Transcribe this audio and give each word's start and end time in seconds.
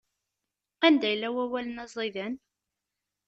Anda 0.85 1.07
yella 1.11 1.29
wawal-nni 1.35 1.81
aẓidan? 1.83 2.33